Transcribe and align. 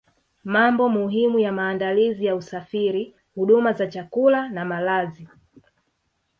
Mambo 0.43 0.89
muhimu 0.89 1.39
ya 1.39 1.51
maandalizi 1.51 2.25
ya 2.25 2.35
usafiri 2.35 3.15
huduma 3.35 3.73
za 3.73 3.87
chakula 3.87 4.49
na 4.49 4.65
malazi 4.65 5.27